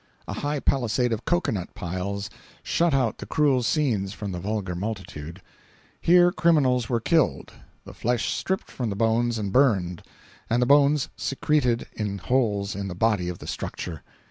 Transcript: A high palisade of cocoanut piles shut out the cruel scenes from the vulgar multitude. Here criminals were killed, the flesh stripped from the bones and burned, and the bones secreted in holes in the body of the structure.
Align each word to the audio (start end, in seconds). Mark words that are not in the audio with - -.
A 0.27 0.33
high 0.33 0.59
palisade 0.59 1.13
of 1.13 1.25
cocoanut 1.25 1.75
piles 1.75 2.27
shut 2.63 2.91
out 2.91 3.19
the 3.19 3.27
cruel 3.27 3.61
scenes 3.61 4.13
from 4.13 4.31
the 4.31 4.39
vulgar 4.39 4.73
multitude. 4.73 5.43
Here 6.01 6.31
criminals 6.31 6.89
were 6.89 6.99
killed, 6.99 7.53
the 7.85 7.93
flesh 7.93 8.31
stripped 8.33 8.71
from 8.71 8.89
the 8.89 8.95
bones 8.95 9.37
and 9.37 9.53
burned, 9.53 10.01
and 10.49 10.59
the 10.59 10.65
bones 10.65 11.09
secreted 11.15 11.85
in 11.93 12.17
holes 12.17 12.75
in 12.75 12.87
the 12.87 12.95
body 12.95 13.29
of 13.29 13.37
the 13.37 13.45
structure. 13.45 14.01